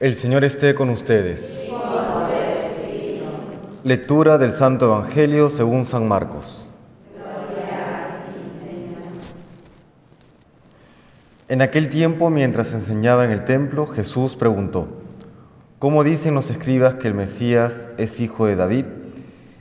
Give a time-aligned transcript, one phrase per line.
[0.00, 1.66] El Señor esté con ustedes.
[3.82, 6.70] Lectura del Santo Evangelio según San Marcos.
[11.48, 14.86] En aquel tiempo, mientras enseñaba en el templo, Jesús preguntó,
[15.80, 18.84] ¿cómo dicen los escribas que el Mesías es hijo de David?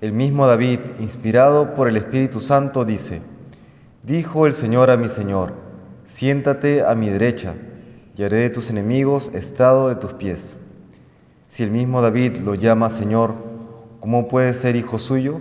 [0.00, 3.20] El mismo David, inspirado por el Espíritu Santo, dice,
[4.04, 5.54] dijo el Señor a mi Señor,
[6.04, 7.56] siéntate a mi derecha
[8.20, 10.54] y haré de tus enemigos estrado de tus pies.
[11.48, 13.32] Si el mismo David lo llama Señor,
[13.98, 15.40] ¿cómo puede ser hijo suyo?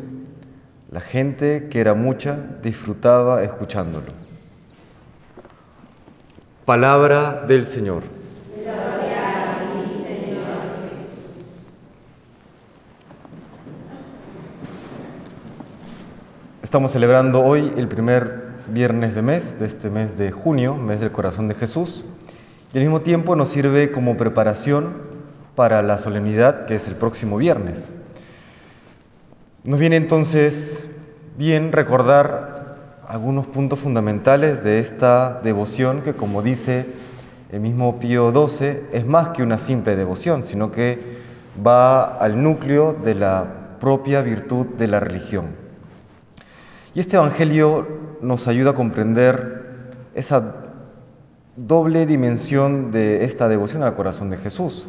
[0.89, 4.13] La gente, que era mucha, disfrutaba escuchándolo.
[6.63, 8.03] Palabra del Señor.
[16.63, 21.11] Estamos celebrando hoy el primer viernes de mes, de este mes de junio, mes del
[21.11, 22.05] corazón de Jesús,
[22.71, 24.93] y al mismo tiempo nos sirve como preparación
[25.55, 27.93] para la solemnidad que es el próximo viernes.
[29.63, 30.87] Nos viene entonces
[31.37, 32.75] bien recordar
[33.07, 36.85] algunos puntos fundamentales de esta devoción que, como dice
[37.51, 41.17] el mismo Pío XII, es más que una simple devoción, sino que
[41.65, 43.47] va al núcleo de la
[43.79, 45.47] propia virtud de la religión.
[46.93, 47.87] Y este Evangelio
[48.21, 50.68] nos ayuda a comprender esa
[51.67, 54.87] doble dimensión de esta devoción al corazón de Jesús.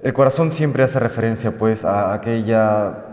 [0.00, 3.04] El corazón siempre hace referencia pues a aquella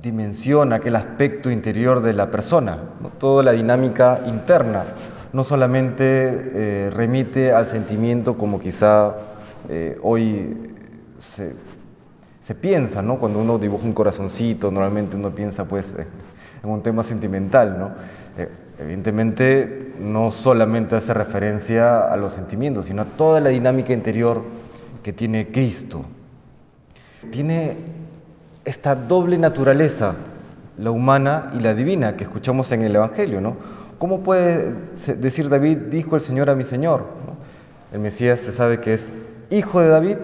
[0.00, 2.78] dimensión, aquel aspecto interior de la persona,
[3.18, 4.84] toda la dinámica interna,
[5.32, 9.16] no solamente eh, remite al sentimiento como quizá
[9.68, 10.56] eh, hoy
[11.18, 11.54] se,
[12.40, 13.18] se, piensa, ¿no?
[13.18, 15.92] cuando uno dibuja un corazoncito, normalmente uno piensa pues
[16.62, 17.90] en un tema sentimental, ¿no?
[18.38, 24.42] Eh, evidentemente no solamente hace referencia a los sentimientos, sino a toda la dinámica interior
[25.02, 26.04] que tiene Cristo.
[27.32, 27.76] Tiene
[28.64, 30.14] esta doble naturaleza,
[30.78, 33.56] la humana y la divina, que escuchamos en el Evangelio, ¿no?
[33.98, 34.72] ¿Cómo puede
[35.18, 37.04] decir David, dijo el Señor a mi Señor?
[37.92, 39.12] El Mesías se sabe que es
[39.50, 40.16] hijo de David,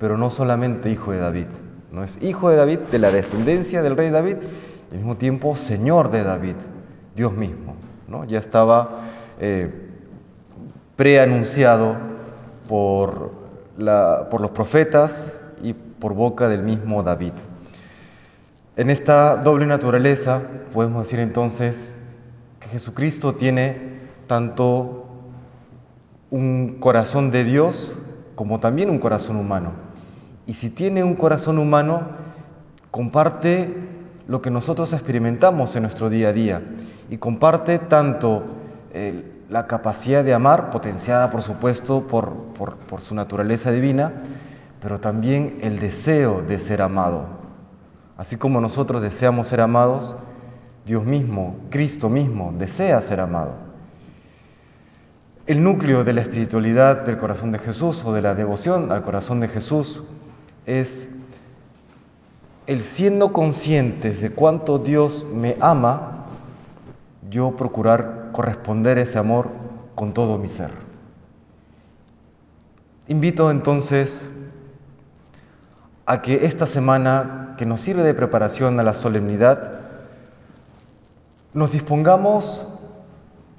[0.00, 1.46] pero no solamente hijo de David,
[1.92, 4.36] no es hijo de David, de la descendencia del rey David,
[4.90, 6.56] y al mismo tiempo Señor de David,
[7.16, 7.74] Dios mismo.
[8.06, 8.24] ¿no?
[8.24, 9.00] Ya estaba
[9.40, 9.70] eh,
[10.94, 11.96] preanunciado
[12.68, 13.32] por,
[14.30, 15.32] por los profetas
[15.62, 17.32] y por boca del mismo David.
[18.76, 20.42] En esta doble naturaleza
[20.74, 21.94] podemos decir entonces
[22.60, 23.96] que Jesucristo tiene
[24.26, 25.06] tanto
[26.30, 27.96] un corazón de Dios
[28.34, 29.72] como también un corazón humano.
[30.46, 32.02] Y si tiene un corazón humano,
[32.90, 33.74] comparte
[34.28, 36.62] lo que nosotros experimentamos en nuestro día a día
[37.10, 38.44] y comparte tanto
[38.92, 44.12] eh, la capacidad de amar, potenciada por supuesto por, por, por su naturaleza divina,
[44.80, 47.26] pero también el deseo de ser amado.
[48.16, 50.16] Así como nosotros deseamos ser amados,
[50.86, 53.54] Dios mismo, Cristo mismo, desea ser amado.
[55.46, 59.40] El núcleo de la espiritualidad del corazón de Jesús o de la devoción al corazón
[59.40, 60.02] de Jesús
[60.64, 61.08] es
[62.66, 66.15] el siendo conscientes de cuánto Dios me ama,
[67.36, 69.50] yo procurar corresponder ese amor
[69.94, 70.70] con todo mi ser.
[73.08, 74.28] Invito entonces
[76.06, 79.80] a que esta semana que nos sirve de preparación a la solemnidad,
[81.52, 82.66] nos dispongamos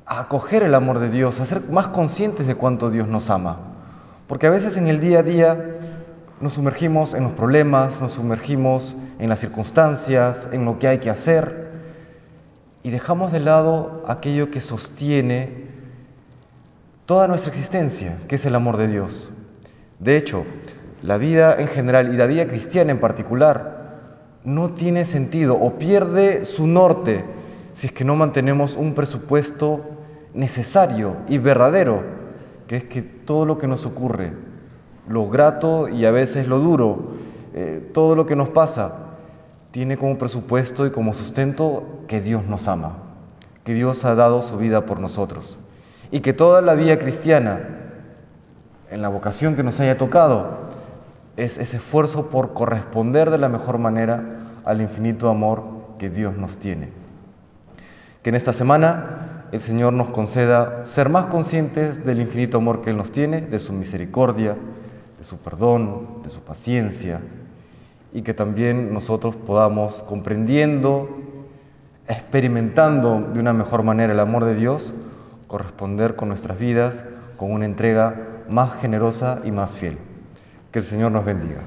[0.07, 3.57] a acoger el amor de Dios, a ser más conscientes de cuánto Dios nos ama.
[4.27, 5.65] Porque a veces en el día a día
[6.41, 11.11] nos sumergimos en los problemas, nos sumergimos en las circunstancias, en lo que hay que
[11.11, 11.66] hacer
[12.87, 15.65] y dejamos de lado aquello que sostiene
[17.05, 19.29] toda nuestra existencia, que es el amor de Dios.
[19.99, 20.45] De hecho,
[21.03, 23.97] la vida en general y la vida cristiana en particular
[24.45, 27.25] no tiene sentido o pierde su norte
[27.73, 29.81] si es que no mantenemos un presupuesto
[30.33, 32.05] necesario y verdadero,
[32.67, 34.31] que es que todo lo que nos ocurre,
[35.09, 37.15] lo grato y a veces lo duro,
[37.53, 39.06] eh, todo lo que nos pasa,
[39.71, 42.97] tiene como presupuesto y como sustento que Dios nos ama,
[43.63, 45.59] que Dios ha dado su vida por nosotros
[46.11, 47.59] y que toda la vida cristiana,
[48.89, 50.67] en la vocación que nos haya tocado,
[51.35, 54.23] es ese esfuerzo por corresponder de la mejor manera
[54.65, 55.63] al infinito amor
[55.99, 56.89] que Dios nos tiene.
[58.23, 62.89] Que en esta semana el Señor nos conceda ser más conscientes del infinito amor que
[62.89, 64.55] Él nos tiene, de su misericordia,
[65.17, 67.21] de su perdón, de su paciencia,
[68.13, 71.09] y que también nosotros podamos, comprendiendo,
[72.07, 74.93] experimentando de una mejor manera el amor de Dios,
[75.47, 77.03] corresponder con nuestras vidas
[77.37, 78.15] con una entrega
[78.49, 79.97] más generosa y más fiel.
[80.71, 81.61] Que el Señor nos bendiga.